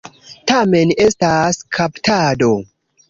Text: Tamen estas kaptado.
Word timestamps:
Tamen 0.51 0.93
estas 1.05 1.59
kaptado. 1.79 2.53